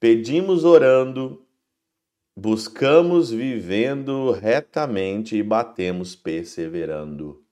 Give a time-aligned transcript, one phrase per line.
[0.00, 1.42] Pedimos orando,
[2.34, 7.42] buscamos vivendo retamente e batemos perseverando.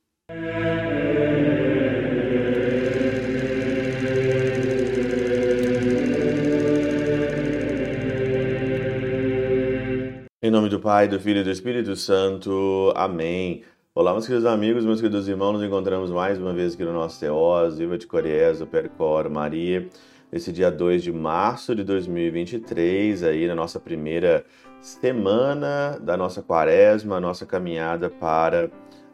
[10.40, 12.94] Em nome do Pai, do Filho e do Espírito Santo.
[12.96, 13.62] Amém.
[13.94, 17.20] Olá, meus queridos amigos, meus queridos irmãos, nos encontramos mais uma vez aqui no nosso
[17.20, 19.86] Teós, Viva de Coriés, o Percor Maria,
[20.30, 24.44] nesse dia 2 de março de 2023, aí na nossa primeira
[24.80, 28.70] semana da nossa quaresma, nossa caminhada para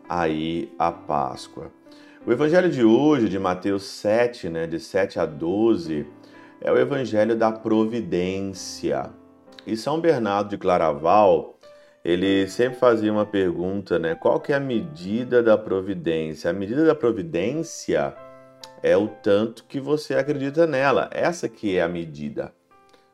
[0.08, 1.70] aí a Páscoa.
[2.26, 6.06] O evangelho de hoje, de Mateus 7, né, de 7 a 12,
[6.60, 9.10] é o evangelho da providência.
[9.66, 11.58] E São Bernardo de Claraval,
[12.04, 14.14] ele sempre fazia uma pergunta, né?
[14.14, 16.50] Qual que é a medida da providência?
[16.50, 18.14] A medida da providência
[18.82, 21.08] é o tanto que você acredita nela.
[21.12, 22.52] Essa que é a medida.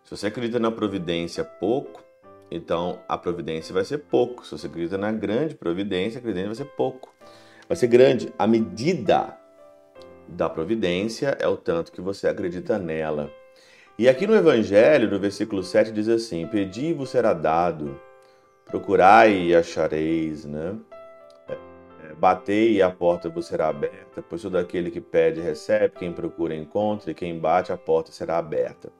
[0.05, 2.02] Se você acredita na providência pouco,
[2.51, 4.45] então a providência vai ser pouco.
[4.45, 7.15] Se você acredita na grande providência, a providência vai ser pouco.
[7.68, 8.32] Vai ser grande.
[8.38, 9.38] A medida
[10.26, 13.30] da providência é o tanto que você acredita nela.
[13.99, 18.01] E aqui no Evangelho, no versículo 7, diz assim: Pedi e vos será dado,
[18.66, 20.77] procurai e achareis, né?
[22.21, 26.54] Batei e a porta vos será aberta, pois todo aquele que pede recebe, quem procura
[26.54, 28.93] encontra, e quem bate a porta será aberta.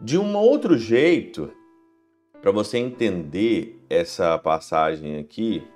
[0.00, 1.50] De um outro jeito,
[2.40, 5.66] para você entender essa passagem aqui,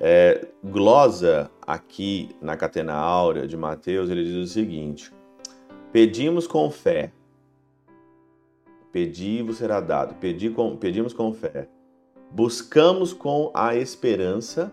[0.00, 5.12] é, glosa aqui na Catena Áurea de Mateus, ele diz o seguinte:
[5.92, 7.12] Pedimos com fé
[8.94, 10.14] Pedi vos será dado.
[10.20, 11.66] Pedi com, pedimos com fé.
[12.30, 14.72] Buscamos com a esperança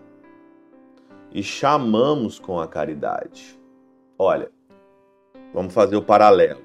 [1.32, 3.58] e chamamos com a caridade.
[4.18, 4.50] Olha,
[5.52, 6.60] vamos fazer o paralelo.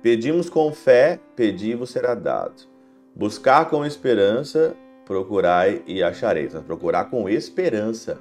[0.00, 2.68] Pedimos com fé, pedi vos será dado.
[3.14, 6.54] Buscar com esperança, procurai e achareis.
[6.54, 8.20] Mas procurar com esperança.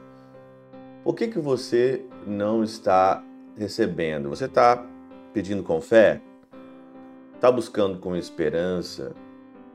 [1.04, 3.24] Por que, que você não está
[3.58, 4.30] recebendo?
[4.30, 4.86] Você está
[5.34, 6.22] pedindo com fé?
[7.42, 9.16] está buscando com esperança,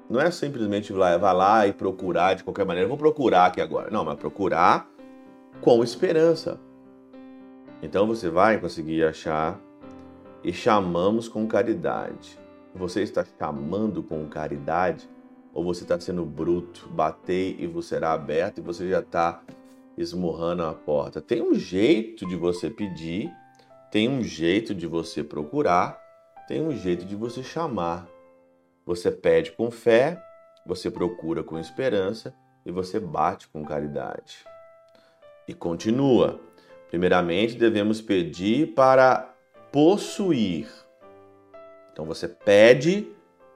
[0.08, 2.88] não é simplesmente vai lá e procurar de qualquer maneira.
[2.88, 3.90] Vou procurar aqui agora.
[3.90, 4.88] Não, mas procurar
[5.60, 6.58] com esperança.
[7.82, 9.60] Então você vai conseguir achar
[10.42, 12.38] e chamamos com caridade.
[12.74, 15.08] Você está chamando com caridade
[15.52, 16.88] ou você está sendo bruto?
[16.88, 19.42] Batei e você será aberto e você já está
[19.96, 21.20] esmurrando a porta.
[21.20, 23.30] Tem um jeito de você pedir,
[23.90, 26.06] tem um jeito de você procurar
[26.46, 28.06] tem um jeito de você chamar.
[28.84, 30.22] Você pede com fé,
[30.64, 32.32] você procura com esperança
[32.64, 34.44] e você bate com caridade.
[35.46, 36.40] E continua.
[36.90, 39.34] Primeiramente, devemos pedir para
[39.72, 40.68] possuir.
[41.92, 43.08] Então você pede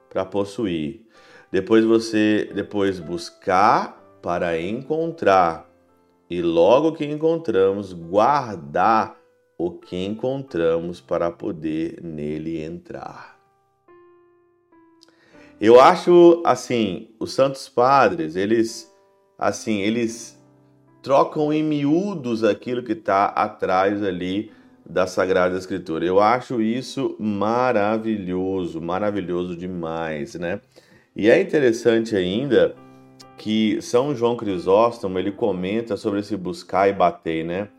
[0.09, 1.05] para possuir.
[1.51, 5.69] Depois você depois buscar para encontrar.
[6.29, 9.19] E logo que encontramos, guardar
[9.57, 13.39] o que encontramos para poder nele entrar.
[15.59, 18.91] Eu acho assim, os santos padres, eles
[19.37, 20.40] assim, eles
[21.01, 24.51] trocam em miúdos aquilo que está atrás ali
[24.85, 26.05] da Sagrada Escritura.
[26.05, 30.59] Eu acho isso maravilhoso, maravilhoso demais, né?
[31.15, 32.75] E é interessante ainda
[33.37, 37.69] que São João Crisóstomo ele comenta sobre esse buscar e bater, né?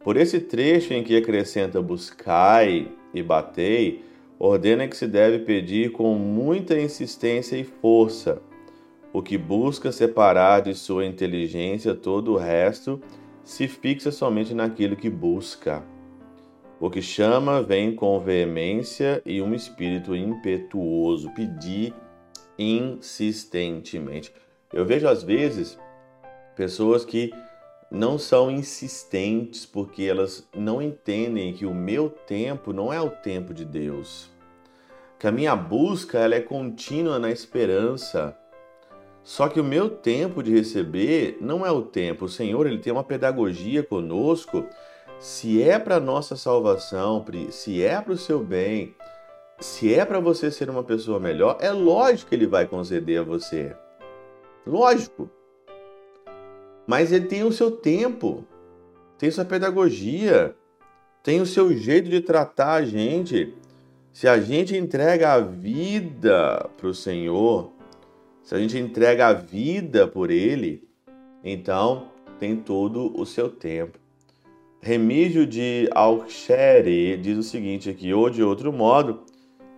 [0.00, 4.04] Por esse trecho em que acrescenta buscai e batei,
[4.38, 8.40] ordena que se deve pedir com muita insistência e força,
[9.16, 13.00] o que busca separar de sua inteligência todo o resto,
[13.42, 15.82] se fixa somente naquilo que busca.
[16.78, 21.94] O que chama vem com veemência e um espírito impetuoso, pedir
[22.58, 24.34] insistentemente.
[24.70, 25.78] Eu vejo às vezes
[26.54, 27.32] pessoas que
[27.90, 33.54] não são insistentes porque elas não entendem que o meu tempo não é o tempo
[33.54, 34.30] de Deus.
[35.18, 38.36] Que a minha busca ela é contínua na esperança.
[39.26, 42.26] Só que o meu tempo de receber não é o tempo.
[42.26, 44.64] O Senhor ele tem uma pedagogia conosco.
[45.18, 48.94] Se é para nossa salvação, se é para o seu bem,
[49.58, 53.24] se é para você ser uma pessoa melhor, é lógico que ele vai conceder a
[53.24, 53.74] você.
[54.64, 55.28] Lógico.
[56.86, 58.44] Mas ele tem o seu tempo,
[59.18, 60.54] tem sua pedagogia,
[61.24, 63.52] tem o seu jeito de tratar a gente.
[64.12, 67.74] Se a gente entrega a vida para o Senhor,
[68.46, 70.88] se a gente entrega a vida por Ele,
[71.42, 73.98] então tem todo o seu tempo.
[74.80, 79.24] Remígio de Alxere diz o seguinte aqui, ou de outro modo,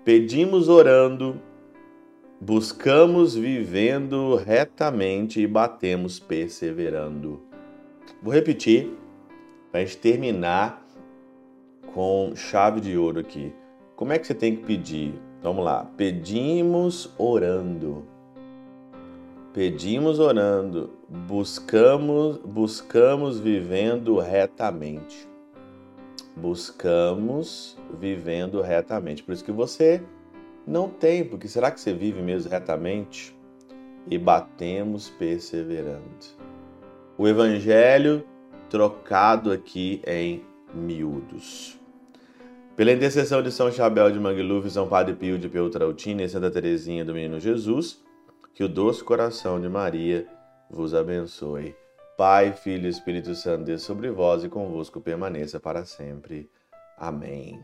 [0.04, 1.40] pedimos orando,
[2.40, 7.42] Buscamos vivendo retamente e batemos perseverando.
[8.22, 8.96] Vou repetir
[9.72, 10.86] para a gente terminar
[11.92, 13.52] com chave de ouro aqui.
[13.96, 15.20] Como é que você tem que pedir?
[15.42, 15.84] Vamos lá.
[15.96, 18.17] Pedimos orando.
[19.58, 20.90] Pedimos orando.
[21.08, 25.28] Buscamos, buscamos vivendo retamente.
[26.36, 29.20] Buscamos vivendo retamente.
[29.24, 30.00] Por isso que você
[30.64, 33.36] não tem, porque será que você vive mesmo retamente?
[34.08, 36.04] E batemos perseverando.
[37.18, 38.24] O evangelho
[38.70, 41.76] trocado aqui em miúdos.
[42.76, 47.04] Pela intercessão de São Chabel de Mangluf, São Padre Pio de Peltrautina e Santa Teresinha
[47.04, 48.06] do Menino Jesus,
[48.54, 50.26] que o doce coração de Maria
[50.70, 51.74] vos abençoe.
[52.16, 56.50] Pai, Filho e Espírito Santo, desça sobre vós e convosco permaneça para sempre.
[56.96, 57.60] Amém.